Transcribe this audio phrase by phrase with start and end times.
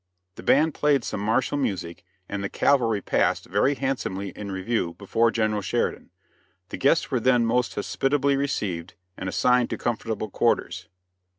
[0.33, 5.29] The band played some martial music, and the cavalry passed very handsomely in review before
[5.29, 6.09] General Sheridan.
[6.69, 10.87] The guests were then most hospitably received, and assigned to comfortable quarters.